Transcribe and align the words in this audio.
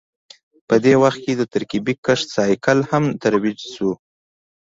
په 0.67 0.75
دې 0.83 0.93
وخت 1.03 1.19
کې 1.23 1.33
د 1.37 1.41
ترکیبي 1.53 1.93
کښت 2.05 2.27
سایکل 2.35 2.79
هم 2.91 3.03
ترویج 3.21 3.59
شو 3.73 3.91